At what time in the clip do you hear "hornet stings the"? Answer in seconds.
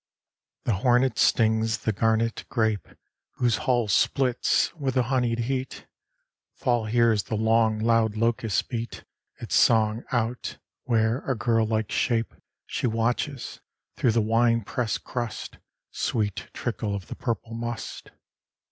0.79-1.91